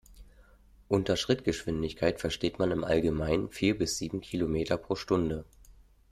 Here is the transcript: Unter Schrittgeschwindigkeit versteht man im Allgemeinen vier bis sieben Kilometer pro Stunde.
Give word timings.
Unter 0.87 1.15
Schrittgeschwindigkeit 1.15 2.19
versteht 2.19 2.57
man 2.57 2.71
im 2.71 2.83
Allgemeinen 2.83 3.49
vier 3.51 3.77
bis 3.77 3.99
sieben 3.99 4.19
Kilometer 4.19 4.77
pro 4.79 4.95
Stunde. 4.95 5.45